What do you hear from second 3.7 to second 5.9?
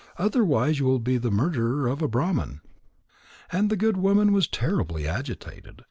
good woman was terribly agitated.